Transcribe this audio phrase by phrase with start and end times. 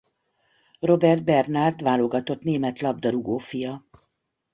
[0.79, 3.85] Robert Bernard válogatott német labdarúgó fia.